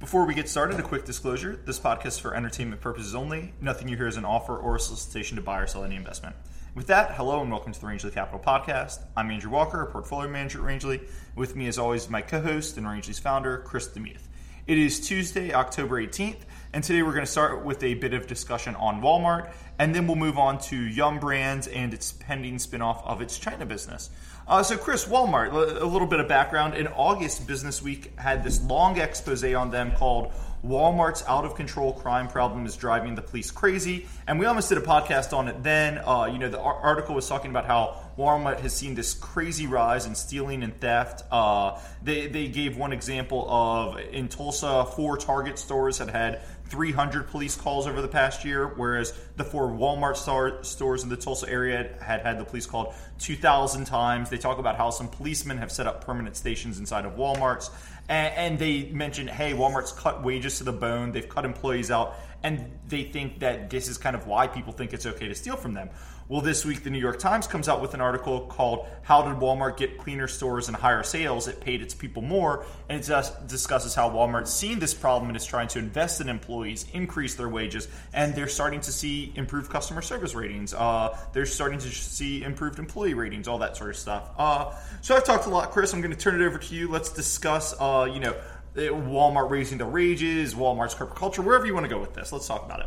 [0.00, 3.52] Before we get started, a quick disclosure this podcast is for entertainment purposes only.
[3.60, 6.36] Nothing you hear is an offer or a solicitation to buy or sell any investment.
[6.76, 9.00] With that, hello and welcome to the Rangeley Capital Podcast.
[9.16, 11.00] I'm Andrew Walker, a portfolio manager at Rangeley.
[11.34, 14.22] With me, as always, my co host and Rangeley's founder, Chris DeMuth.
[14.68, 18.28] It is Tuesday, October 18th, and today we're going to start with a bit of
[18.28, 23.04] discussion on Walmart, and then we'll move on to Yum Brands and its pending spinoff
[23.04, 24.10] of its China business.
[24.48, 26.72] Uh, so, Chris, Walmart, a little bit of background.
[26.74, 30.32] In August, Business Week had this long expose on them called
[30.64, 34.06] Walmart's out of control crime problem is driving the police crazy.
[34.26, 35.98] And we almost did a podcast on it then.
[35.98, 40.04] Uh, you know, the article was talking about how Walmart has seen this crazy rise
[40.04, 41.22] in stealing and theft.
[41.30, 47.28] Uh, they, they gave one example of in Tulsa, four Target stores had had 300
[47.28, 51.48] police calls over the past year, whereas the four Walmart star- stores in the Tulsa
[51.48, 54.30] area had had the police called 2,000 times.
[54.30, 57.70] They talk about how some policemen have set up permanent stations inside of Walmarts.
[58.08, 62.16] And, and they mentioned, hey, Walmart's cut wages to the bone, they've cut employees out,
[62.42, 65.56] and they think that this is kind of why people think it's okay to steal
[65.56, 65.90] from them.
[66.28, 69.40] Well, this week, the New York Times comes out with an article called How Did
[69.40, 71.48] Walmart Get Cleaner Stores and Higher Sales?
[71.48, 72.66] It paid its people more.
[72.90, 76.28] And it just discusses how Walmart's seen this problem and is trying to invest in
[76.28, 80.74] employees, increase their wages, and they're starting to see improved customer service ratings.
[80.74, 84.28] Uh, they're starting to see improved employee ratings, all that sort of stuff.
[84.36, 85.94] Uh, so I've talked a lot, Chris.
[85.94, 86.88] I'm going to turn it over to you.
[86.88, 88.36] Let's discuss, uh, you know,
[88.78, 92.32] Walmart raising the wages, Walmart's corporate culture, wherever you want to go with this.
[92.32, 92.86] Let's talk about it.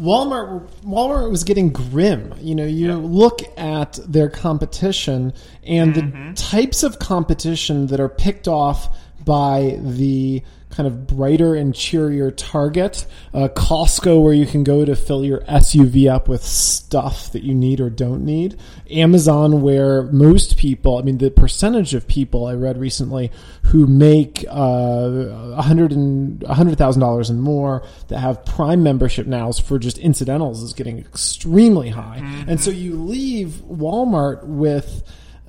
[0.00, 2.34] Walmart Walmart was getting grim.
[2.40, 2.96] You know, you yeah.
[2.96, 5.32] look at their competition
[5.64, 6.28] and mm-hmm.
[6.28, 12.30] the types of competition that are picked off by the kind of brighter and cheerier
[12.30, 17.42] Target, uh, Costco, where you can go to fill your SUV up with stuff that
[17.42, 18.58] you need or don't need,
[18.90, 23.30] Amazon, where most people, I mean, the percentage of people I read recently
[23.64, 29.52] who make uh, hundred and hundred thousand dollars and more that have Prime membership now
[29.52, 32.48] for just incidentals is getting extremely high, mm-hmm.
[32.48, 35.02] and so you leave Walmart with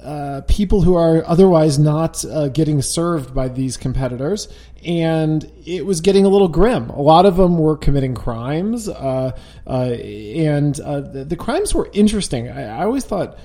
[0.04, 4.48] uh, people who are otherwise not uh, getting served by these competitors,
[4.86, 6.90] and it was getting a little grim.
[6.90, 9.38] A lot of them were committing crimes, uh,
[9.68, 12.50] uh and uh, the, the, crimes were interesting.
[12.50, 13.38] I, I, always thought.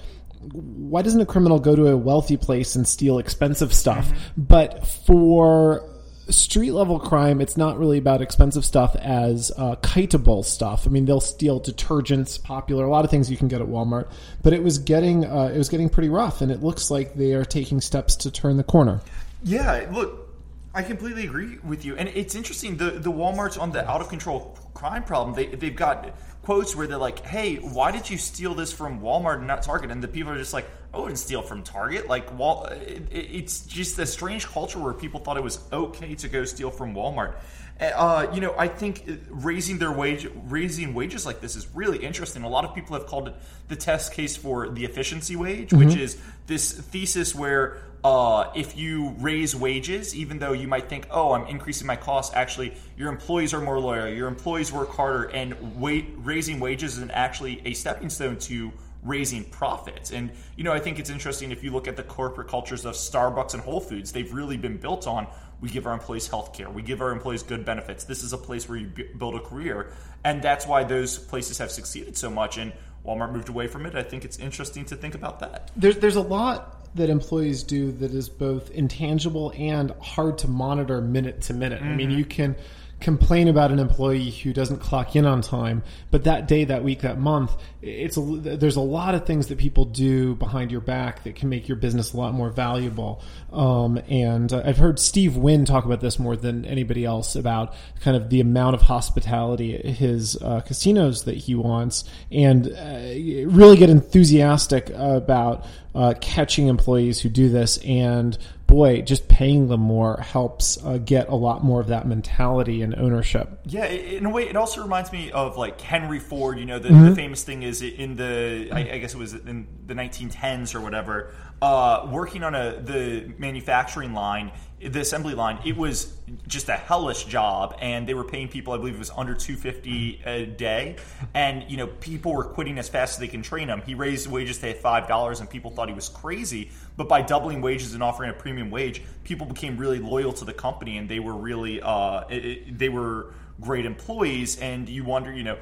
[0.53, 4.07] Why doesn't a criminal go to a wealthy place and steal expensive stuff?
[4.07, 4.43] Mm-hmm.
[4.43, 5.88] But for
[6.31, 10.87] street level crime, it's not really about expensive stuff as uh, kiteable stuff.
[10.87, 14.09] I mean, they'll steal detergents, popular, a lot of things you can get at Walmart.
[14.43, 17.33] But it was getting uh, it was getting pretty rough, and it looks like they
[17.33, 19.00] are taking steps to turn the corner.
[19.43, 20.28] Yeah, look,
[20.75, 22.77] I completely agree with you, and it's interesting.
[22.77, 25.34] The the Walmart's on the out of control crime problem.
[25.34, 29.39] They they've got quotes where they're like, "Hey, why did you steal this from Walmart
[29.39, 32.37] and not Target?" And the people are just like, "I wouldn't steal from Target." Like,
[32.39, 36.45] Wal- it, it's just a strange culture where people thought it was okay to go
[36.45, 37.35] steal from Walmart.
[37.81, 42.43] Uh, you know, I think raising their wage, raising wages like this is really interesting.
[42.43, 43.35] A lot of people have called it
[43.69, 45.87] the test case for the efficiency wage, mm-hmm.
[45.87, 51.07] which is this thesis where uh, if you raise wages, even though you might think,
[51.11, 55.25] oh, I'm increasing my costs, actually, your employees are more loyal, your employees work harder,
[55.25, 58.73] and wait, raising wages is actually a stepping stone to
[59.03, 60.13] raising profits.
[60.13, 62.95] And, you know, I think it's interesting if you look at the corporate cultures of
[62.95, 65.27] Starbucks and Whole Foods, they've really been built on
[65.61, 68.05] we give our employees health care, we give our employees good benefits.
[68.05, 69.93] This is a place where you build a career.
[70.25, 72.59] And that's why those places have succeeded so much.
[72.59, 72.73] And
[73.05, 73.95] Walmart moved away from it.
[73.95, 75.71] I think it's interesting to think about that.
[75.75, 81.00] There's, there's a lot that employees do that is both intangible and hard to monitor
[81.00, 81.81] minute to minute.
[81.81, 81.93] Mm-hmm.
[81.93, 82.19] I mean, mm-hmm.
[82.19, 82.56] you can
[83.01, 87.03] complain about an employee who doesn't clock in on time, but that day, that week,
[87.03, 91.23] that month, it's a, there's a lot of things that people do behind your back
[91.23, 93.23] that can make your business a lot more valuable.
[93.53, 98.17] Um, and I've heard Steve Wynn talk about this more than anybody else about kind
[98.17, 103.77] of the amount of hospitality at his uh, casinos that he wants, and uh, really
[103.77, 108.37] get enthusiastic about uh, catching employees who do this and
[108.69, 112.94] boy, just paying them more helps uh, get a lot more of that mentality and
[112.94, 113.49] ownership.
[113.65, 116.61] Yeah, in a way, it also reminds me of like Henry Ford.
[116.61, 117.06] You know, the, mm-hmm.
[117.06, 120.81] the famous thing is in the, I, I, guess it was in the 1910s or
[120.81, 126.17] whatever, uh, working on a the manufacturing line the assembly line, it was
[126.47, 129.57] just a hellish job, and they were paying people, I believe it was under two
[129.57, 130.97] fifty a day,
[131.35, 133.83] and you know people were quitting as fast as they can train them.
[133.85, 136.71] He raised wages to five dollars, and people thought he was crazy.
[136.97, 140.55] But by doubling wages and offering a premium wage, people became really loyal to the
[140.55, 144.59] company, and they were really uh, it, it, they were great employees.
[144.59, 145.59] And you wonder, you know,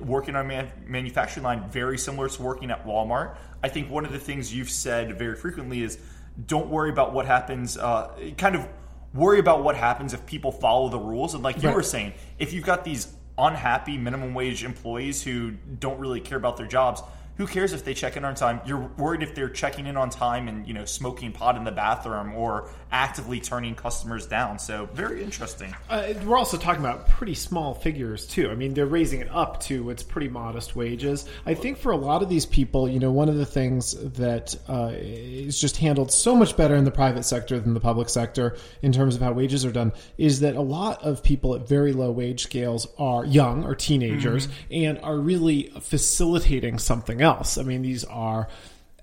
[0.00, 3.36] working on a man, manufacturing line very similar to working at Walmart.
[3.62, 5.98] I think one of the things you've said very frequently is
[6.46, 7.76] don't worry about what happens.
[7.76, 8.66] Uh, kind of
[9.14, 11.34] worry about what happens if people follow the rules.
[11.34, 11.74] And like you Right.
[11.76, 16.56] were saying, if you've got these unhappy minimum wage employees who don't really care about
[16.56, 17.02] their jobs,
[17.36, 18.60] who cares if they check in on time?
[18.66, 21.70] You're worried if they're checking in on time and you know smoking pot in the
[21.70, 24.58] bathroom or actively turning customers down.
[24.58, 25.74] So very interesting.
[25.88, 28.50] Uh, we're also talking about pretty small figures too.
[28.50, 31.26] I mean, they're raising it up to what's pretty modest wages.
[31.46, 34.56] I think for a lot of these people, you know, one of the things that
[34.68, 38.56] uh, is just handled so much better in the private sector than the public sector
[38.82, 41.92] in terms of how wages are done is that a lot of people at very
[41.92, 47.58] low wage scales are young or teenagers and are really facilitating something else.
[47.58, 48.48] I mean, these are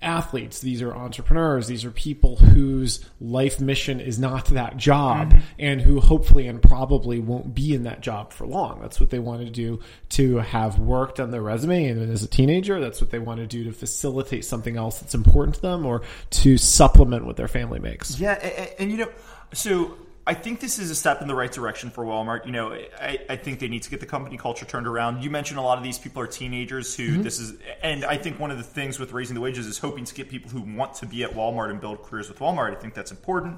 [0.00, 5.38] athletes these are entrepreneurs these are people whose life mission is not that job mm-hmm.
[5.58, 8.80] and who hopefully and probably won't be in that job for long.
[8.80, 9.80] That's what they want to do
[10.10, 12.80] to have worked on their resume and as a teenager.
[12.80, 16.02] That's what they want to do to facilitate something else that's important to them or
[16.30, 18.18] to supplement what their family makes.
[18.20, 19.10] Yeah, and, and, you know,
[19.52, 19.96] so
[20.28, 22.44] I think this is a step in the right direction for Walmart.
[22.44, 25.22] You know, I, I think they need to get the company culture turned around.
[25.24, 28.38] You mentioned a lot of these people are teenagers who this is, and I think
[28.38, 30.92] one of the things with raising the wages is hoping to get people who want
[30.96, 32.76] to be at Walmart and build careers with Walmart.
[32.76, 33.56] I think that's important.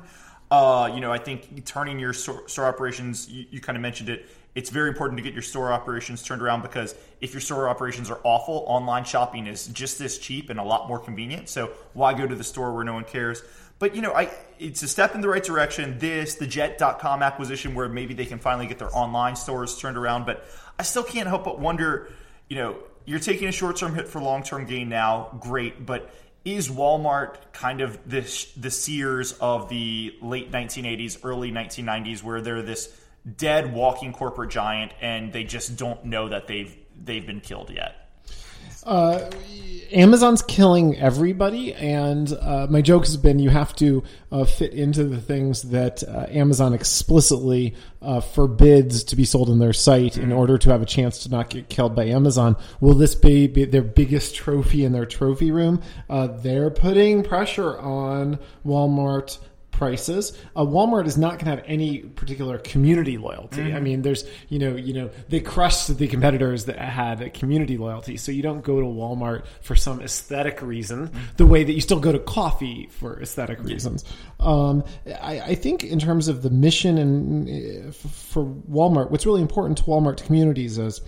[0.48, 4.08] Uh, you know, I think turning your store, store operations, you, you kind of mentioned
[4.08, 4.28] it.
[4.54, 8.10] It's very important to get your store operations turned around because if your store operations
[8.10, 11.48] are awful, online shopping is just as cheap and a lot more convenient.
[11.48, 13.42] So why go to the store where no one cares?
[13.80, 14.30] But you know, I
[14.60, 15.98] it's a step in the right direction.
[15.98, 20.26] This, the Jet.com acquisition, where maybe they can finally get their online stores turned around.
[20.26, 20.44] But
[20.78, 22.10] I still can't help but wonder,
[22.48, 26.14] you know, you're taking a short term hit for long term gain now, great, but
[26.44, 32.62] is Walmart kind of this the Sears of the late 1980s, early 1990s, where they're
[32.62, 32.94] this
[33.36, 37.99] dead walking corporate giant and they just don't know that they've they've been killed yet?
[39.92, 45.04] Amazon's killing everybody, and uh, my joke has been you have to uh, fit into
[45.04, 50.30] the things that uh, Amazon explicitly uh, forbids to be sold on their site in
[50.30, 52.56] order to have a chance to not get killed by Amazon.
[52.80, 55.82] Will this be, be their biggest trophy in their trophy room?
[56.08, 59.38] Uh, they're putting pressure on Walmart
[59.80, 60.36] prices.
[60.54, 63.72] Uh, Walmart is not going to have any particular community loyalty.
[63.74, 67.78] I mean, there's you know you know they crushed the competitors that had a community
[67.78, 68.18] loyalty.
[68.18, 71.98] So you don't go to Walmart for some aesthetic reason, the way that you still
[71.98, 74.04] go to coffee for aesthetic reasons.
[74.38, 79.40] Um, I, I think in terms of the mission and uh, for Walmart, what's really
[79.40, 81.00] important to Walmart communities is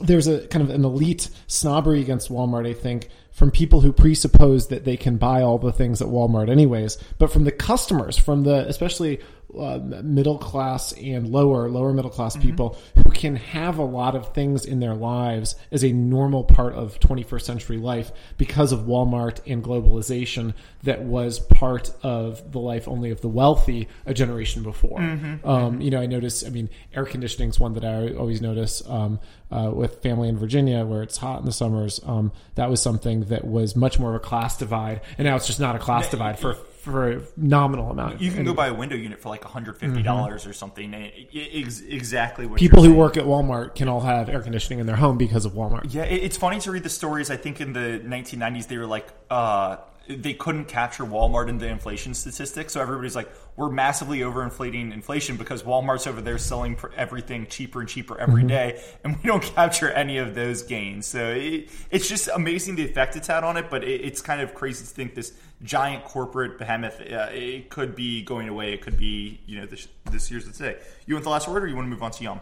[0.00, 4.68] there's a kind of an elite snobbery against Walmart, I think, from people who presuppose
[4.68, 8.44] that they can buy all the things at Walmart anyways, but from the customers, from
[8.44, 9.20] the especially
[9.58, 14.34] uh, middle class and lower, lower middle class people who can have a lot of
[14.34, 19.40] things in their lives as a normal part of 21st century life because of Walmart
[19.46, 25.00] and globalization that was part of the life only of the wealthy a generation before.
[25.44, 28.82] Um, you know, I notice, I mean, air conditioning is one that I always notice
[28.88, 29.18] um,
[29.50, 32.00] uh, with family in Virginia where it's hot in the summers.
[32.04, 35.46] Um, that was something that was much more of a class divide, and now it's
[35.46, 36.56] just not a class divide for
[36.86, 38.20] for a nominal amount.
[38.20, 40.94] You can And go buy a window unit for like $150 or something.
[40.94, 42.96] And it, it, ex- exactly what people who saying.
[42.96, 45.92] work at Walmart can all have air conditioning in their home because of Walmart.
[45.92, 47.28] Yeah, it, it's funny to read the stories.
[47.30, 51.66] I think in the 1990s they were like, uh, they couldn't capture Walmart in the
[51.66, 57.46] inflation statistics, so everybody's like, we're massively overinflating inflation because Walmart's over there selling everything
[57.46, 61.06] cheaper and cheaper every day, and we don't capture any of those gains.
[61.06, 64.40] So it, it's just amazing the effect it's had on it, but it, it's kind
[64.40, 65.32] of crazy to think this
[65.62, 68.74] giant corporate behemoth uh, it could be going away.
[68.74, 70.78] It could be you know this this year's the day.
[71.06, 72.40] You want the last word, or you want to move on to Yum?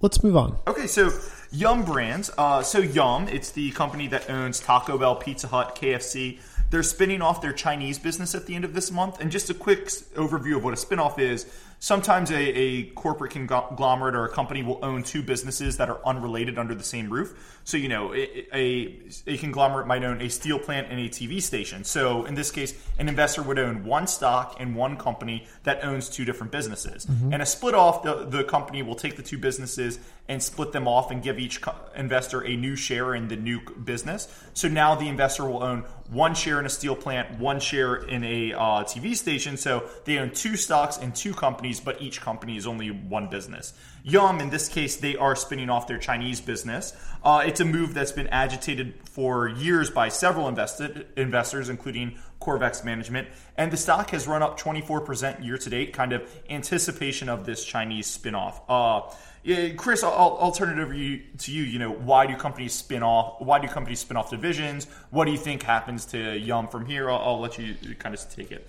[0.00, 0.58] Let's move on.
[0.66, 1.10] Okay, so
[1.50, 2.30] Yum Brands.
[2.38, 6.38] Uh, so Yum, it's the company that owns Taco Bell, Pizza Hut, KFC.
[6.70, 9.20] They're spinning off their Chinese business at the end of this month.
[9.20, 11.46] And just a quick overview of what a spinoff is.
[11.80, 16.58] Sometimes a, a corporate conglomerate or a company will own two businesses that are unrelated
[16.58, 17.60] under the same roof.
[17.62, 21.40] So, you know, a, a, a conglomerate might own a steel plant and a TV
[21.42, 21.84] station.
[21.84, 26.08] So, in this case, an investor would own one stock in one company that owns
[26.08, 27.06] two different businesses.
[27.32, 30.88] And a split off, the, the company will take the two businesses and split them
[30.88, 34.28] off and give each co- investor a new share in the new business.
[34.54, 38.24] So now the investor will own one share in a steel plant, one share in
[38.24, 39.58] a uh, TV station.
[39.58, 43.72] So they own two stocks in two companies, but each company is only one business.
[44.02, 46.94] Yum, in this case, they are spinning off their Chinese business.
[47.22, 52.84] Uh, it's a move that's been agitated for years by several invested investors, including Corvex
[52.84, 57.44] Management, and the stock has run up 24% year to date, kind of anticipation of
[57.44, 58.60] this Chinese spinoff.
[58.68, 59.10] Uh,
[59.76, 61.62] Chris, I'll, I'll turn it over to you.
[61.62, 63.40] You know, why do companies spin off?
[63.40, 64.86] Why do companies spin off divisions?
[65.10, 67.10] What do you think happens to Yum from here?
[67.10, 68.68] I'll, I'll let you kind of take it.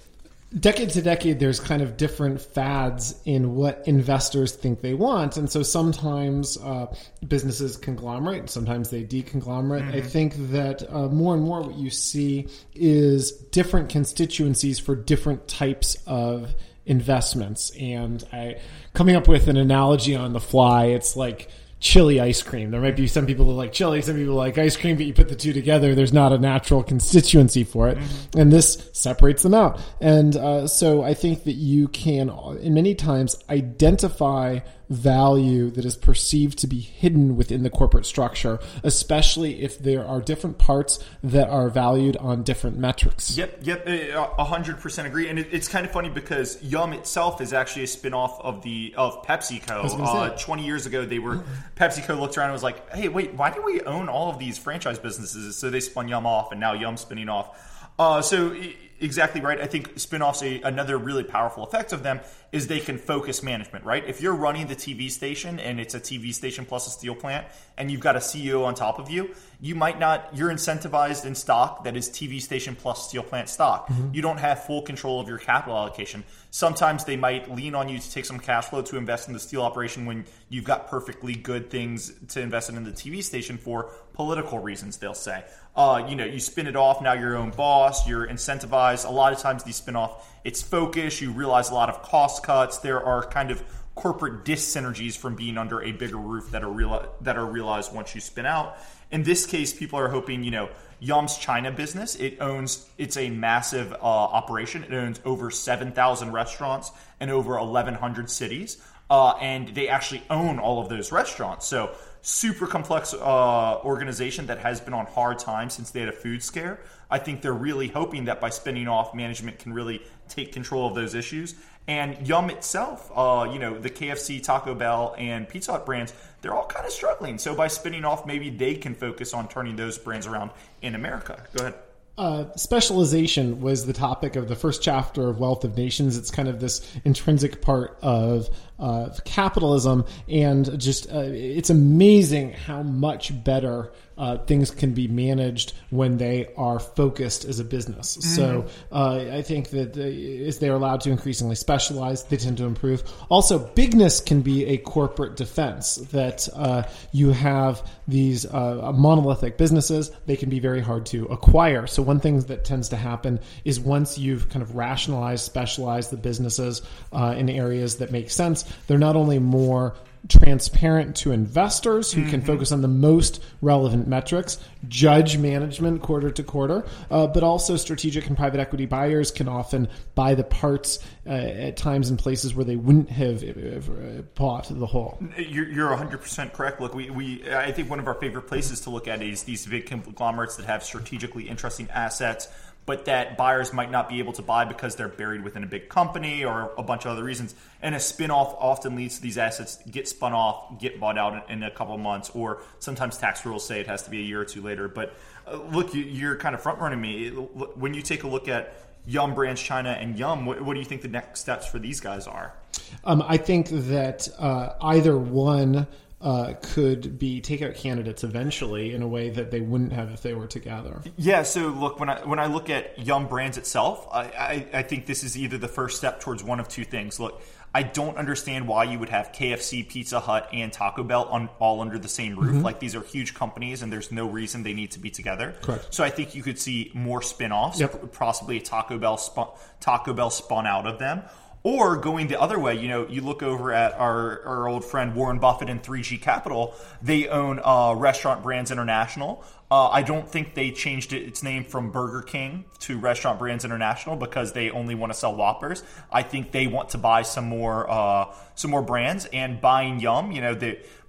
[0.58, 5.50] Decade to decade, there's kind of different fads in what investors think they want, and
[5.50, 6.88] so sometimes uh,
[7.27, 9.84] businesses conglomerate, sometimes they deconglomerate.
[9.84, 9.98] Mm-hmm.
[9.98, 15.48] I think that uh, more and more what you see is different constituencies for different
[15.48, 16.53] types of
[16.86, 18.60] investments, and I
[18.94, 20.86] coming up with an analogy on the fly.
[20.86, 22.71] It's like chili ice cream.
[22.71, 25.13] There might be some people who like chili, some people like ice cream, but you
[25.13, 27.98] put the two together, there's not a natural constituency for it.
[27.98, 28.39] Mm-hmm.
[28.39, 29.79] And this separates them out.
[30.01, 32.29] And uh, so I think that you can,
[32.62, 34.59] in many times, identify
[34.89, 40.19] value that is perceived to be hidden within the corporate structure, especially if there are
[40.19, 43.38] different parts that are valued on different metrics.
[43.38, 45.29] Yep, yep, a hundred percent agree.
[45.29, 49.24] And it's kind of funny because Yum itself is actually a spinoff of the of
[49.25, 50.00] PepsiCo.
[50.00, 51.43] Uh, Twenty years ago, they were
[51.79, 54.57] PepsiCo looked around and was like, "Hey, wait, why do we own all of these
[54.57, 57.57] franchise businesses?" So they spun Yum off, and now Yum's spinning off.
[57.98, 58.55] Uh, so
[59.01, 59.60] exactly right.
[59.60, 62.20] I think spinoffs a another really powerful effect of them
[62.51, 64.03] is they can focus management, right?
[64.08, 67.46] If you're running the TV station and it's a TV station plus a steel plant
[67.77, 71.36] and you've got a CEO on top of you, you might not you're incentivized in
[71.36, 73.88] stock that is TV station plus steel plant stock.
[73.88, 74.13] Mm-hmm.
[74.13, 76.24] You don't have full control of your capital allocation.
[76.51, 79.39] Sometimes they might lean on you to take some cash flow to invest in the
[79.39, 83.58] steel operation when you've got perfectly good things to invest in in the TV station
[83.58, 85.44] for political reasons, they'll say.
[85.79, 89.07] Uh, you know, you spin it off, now you're your own boss, you're incentivized.
[89.07, 92.43] A lot of times these spin off, it's focus, you realize a lot of cost
[92.43, 92.79] cuts.
[92.79, 93.63] There are kind of
[93.95, 98.13] corporate dis-synergies from being under a bigger roof that are real, that are realized once
[98.13, 98.77] you spin out.
[99.12, 100.67] In this case, people are hoping, you know,
[101.00, 104.83] Yum's China business, it owns, it's a massive uh, operation.
[104.83, 108.83] It owns over 7,000 restaurants in over 1,100 cities.
[109.09, 111.65] Uh, and they actually own all of those restaurants.
[111.65, 111.95] So
[112.29, 116.43] super complex uh, organization that has been on hard times since they had a food
[116.43, 116.79] scare.
[117.09, 120.95] I think they're really hoping that by spinning off, management can really take control of
[120.95, 121.55] those issues.
[121.88, 126.53] And Yum itself, uh, you know, the KFC, Taco Bell, and Pizza Hut brands, they're
[126.53, 127.39] all kind of struggling.
[127.39, 130.51] So by spinning off, maybe they can focus on turning those brands around
[130.83, 131.43] in America.
[131.55, 131.88] Go ahead.
[132.19, 136.17] Uh, specialization was the topic of the first chapter of Wealth of Nations.
[136.17, 142.83] It's kind of this intrinsic part of uh, capitalism, and just uh, it's amazing how
[142.83, 148.17] much better uh, things can be managed when they are focused as a business.
[148.17, 148.35] Mm-hmm.
[148.35, 153.03] So uh, I think that as they're allowed to increasingly specialize, they tend to improve.
[153.29, 160.11] Also, bigness can be a corporate defense that uh, you have these uh, monolithic businesses,
[160.25, 161.88] they can be very hard to acquire.
[161.88, 166.17] So one thing that tends to happen is once you've kind of rationalized, specialized the
[166.17, 166.81] businesses
[167.13, 169.95] uh, in areas that make sense, they're not only more
[170.27, 172.29] transparent to investors who mm-hmm.
[172.29, 174.57] can focus on the most relevant metrics,
[174.88, 179.88] judge management quarter to quarter, uh, but also strategic and private equity buyers can often
[180.15, 184.85] buy the parts uh, at times and places where they wouldn't have uh, bought the
[184.85, 185.17] whole.
[185.38, 186.81] You're, you're 100% correct.
[186.81, 189.65] Look, we, we, I think one of our favorite places to look at is these
[189.65, 192.49] big conglomerates that have strategically interesting assets
[192.89, 195.89] but that buyers might not be able to buy because they're buried within a big
[195.89, 197.53] company or a bunch of other reasons.
[197.84, 201.62] And a spin-off often leads to these assets get spun off, get bought out in
[201.62, 204.46] a couple months, or sometimes tax rules say it has to be a year or
[204.46, 204.88] two later.
[204.88, 205.13] But
[205.46, 207.29] uh, look, you're kind of front running me.
[207.29, 208.74] When you take a look at
[209.05, 212.00] Yum Brands China and Yum, what, what do you think the next steps for these
[212.00, 212.55] guys are?
[213.03, 215.86] Um, I think that uh, either one
[216.21, 220.33] uh, could be takeout candidates eventually in a way that they wouldn't have if they
[220.33, 221.01] were together.
[221.17, 221.43] Yeah.
[221.43, 225.05] So look, when I when I look at Yum Brands itself, I, I, I think
[225.05, 227.19] this is either the first step towards one of two things.
[227.19, 227.41] Look.
[227.71, 231.81] I don't understand why you would have KFC, Pizza Hut, and Taco Bell on, all
[231.81, 232.55] under the same roof.
[232.55, 232.63] Mm-hmm.
[232.63, 235.55] Like these are huge companies, and there's no reason they need to be together.
[235.61, 235.93] Correct.
[235.93, 238.11] So I think you could see more spin-offs, yep.
[238.11, 239.49] possibly a Taco Bell spun,
[239.79, 241.21] Taco Bell spun out of them,
[241.63, 245.15] or going the other way, you know, you look over at our, our old friend
[245.15, 246.73] Warren Buffett and 3G Capital.
[247.01, 249.43] They own uh, Restaurant Brands International.
[249.71, 254.15] Uh, I don't think they changed its name from Burger King to Restaurant Brands International
[254.15, 255.83] because they only want to sell Whoppers.
[256.11, 260.31] I think they want to buy some more uh, some more brands and buying Yum.
[260.31, 260.55] You know,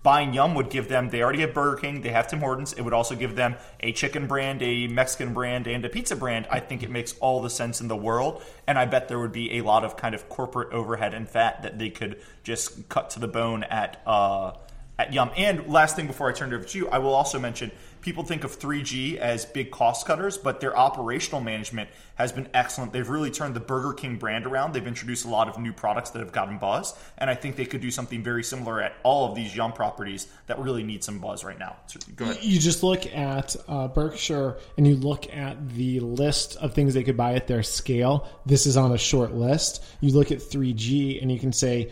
[0.03, 2.73] Buying Yum would give them, they already have Burger King, they have Tim Hortons.
[2.73, 6.47] It would also give them a chicken brand, a Mexican brand, and a pizza brand.
[6.51, 8.43] I think it makes all the sense in the world.
[8.67, 11.63] And I bet there would be a lot of kind of corporate overhead and fat
[11.65, 14.53] that they could just cut to the bone at, uh,
[14.99, 15.33] at Yum.
[15.37, 18.25] And last thing before I turn it over to you, I will also mention people
[18.25, 22.93] think of 3G as big cost cutters, but their operational management has been excellent.
[22.93, 24.75] They've really turned the Burger King brand around.
[24.75, 27.65] They've introduced a lot of new products that have gotten buzz, and I think they
[27.65, 31.19] could do something very similar at all of these Yum properties that really need some
[31.19, 31.77] buzz right now.
[31.87, 32.43] So go ahead.
[32.43, 37.05] You just look at uh, Berkshire and you look at the list of things they
[37.05, 38.29] could buy at their scale.
[38.47, 39.85] This is on a short list.
[40.01, 41.91] You look at 3G and you can say,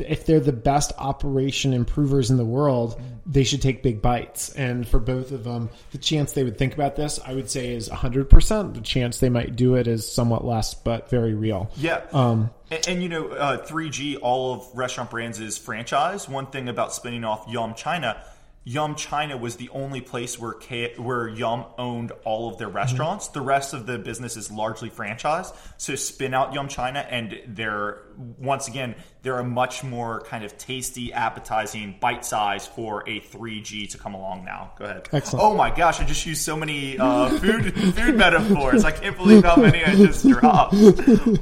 [0.00, 4.50] if they're the best operation improvers in the world, they should take big bites.
[4.54, 7.74] And for both of them, the chance they would think about this, I would say,
[7.74, 8.74] is 100%.
[8.74, 11.70] The chance they might do it is somewhat less, but very real.
[11.76, 12.02] Yeah.
[12.12, 16.28] Um, and, and, you know, uh, 3G, all of Restaurant Brands is franchise.
[16.28, 18.22] One thing about spinning off Yum China
[18.68, 23.24] Yum China was the only place where K- where Yum owned all of their restaurants.
[23.24, 23.38] Mm-hmm.
[23.38, 25.56] The rest of the business is largely franchised.
[25.78, 28.02] So spin out Yum China, and they're
[28.38, 28.94] once again
[29.28, 34.14] they're a much more kind of tasty, appetizing bite size for a 3G to come
[34.14, 34.72] along now.
[34.78, 35.06] Go ahead.
[35.12, 35.44] Excellent.
[35.44, 38.86] Oh my gosh, I just used so many uh, food food metaphors.
[38.86, 40.76] I can't believe how many I just dropped.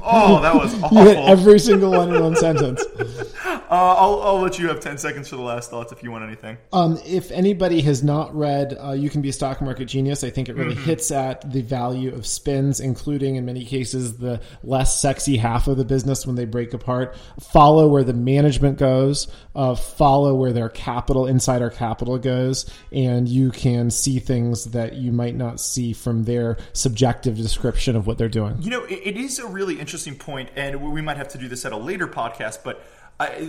[0.09, 0.97] Oh, that was awful.
[0.97, 2.83] every single one in one sentence.
[3.69, 6.23] Uh, I'll, I'll let you have 10 seconds for the last thoughts if you want
[6.23, 6.57] anything.
[6.71, 10.29] Um, if anybody has not read uh, You Can Be a Stock Market Genius, I
[10.29, 10.85] think it really mm-hmm.
[10.85, 15.75] hits at the value of spins, including in many cases the less sexy half of
[15.75, 17.17] the business when they break apart.
[17.41, 23.51] Follow where the management goes, uh, follow where their capital, insider capital goes, and you
[23.51, 28.29] can see things that you might not see from their subjective description of what they're
[28.29, 28.55] doing.
[28.61, 31.49] You know, it, it is a really interesting point, and we might have to do
[31.49, 32.81] this at a later podcast, but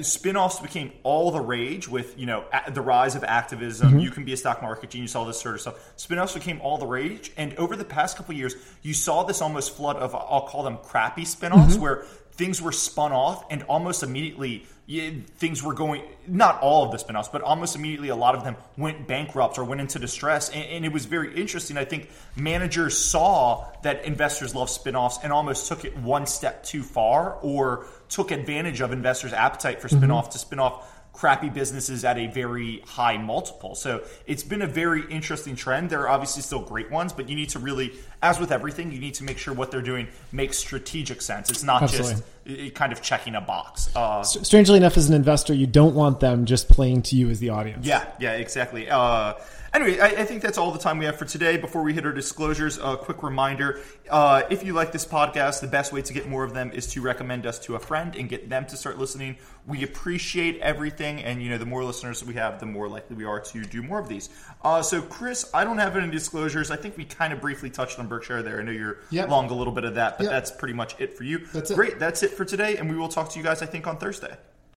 [0.02, 3.98] spin-offs became all the rage with you know a- the rise of activism mm-hmm.
[3.98, 6.78] you can be a stock market genius all this sort of stuff spin-offs became all
[6.78, 10.46] the rage and over the past couple years you saw this almost flood of i'll
[10.48, 11.82] call them crappy spin-offs mm-hmm.
[11.82, 16.98] where things were spun off and almost immediately things were going not all of the
[16.98, 20.64] spin-offs but almost immediately a lot of them went bankrupt or went into distress and,
[20.64, 25.68] and, it was very interesting i think managers saw that investors love spin-offs and almost
[25.68, 30.32] took it one step too far or took advantage of investors appetite for spin-off mm-hmm.
[30.32, 33.74] to spin off crappy businesses at a very high multiple.
[33.74, 35.90] So it's been a very interesting trend.
[35.90, 39.00] There are obviously still great ones, but you need to really, as with everything, you
[39.00, 41.50] need to make sure what they're doing makes strategic sense.
[41.50, 42.22] It's not Absolutely.
[42.46, 43.90] just kind of checking a box.
[43.96, 47.40] Uh, Strangely enough, as an investor, you don't want them just playing to you as
[47.40, 47.84] the audience.
[47.84, 48.88] Yeah, yeah, exactly.
[48.88, 49.34] Uh,
[49.74, 51.56] Anyway, I, I, think that's all the time we have for today.
[51.56, 55.66] Before we hit our disclosures, a quick reminder uh, if you like this podcast, the
[55.66, 58.28] best way to get more of them is to recommend us to a friend and
[58.28, 59.36] get them to start listening.
[59.66, 63.24] We appreciate everything, and you know, the more listeners we have, the more likely we
[63.24, 64.30] are to do more of these.
[64.62, 66.70] Uh, so, Chris, I don't have any disclosures.
[66.70, 68.60] I think we kind of briefly touched on Berkshire there.
[68.60, 69.28] I know you're yep.
[69.28, 70.32] long a little bit of that, but yep.
[70.32, 71.46] that's pretty much it for you.
[71.52, 71.74] That's it.
[71.74, 71.98] Great.
[71.98, 74.34] That's it for today, and we will talk to you guys, I think, on Thursday.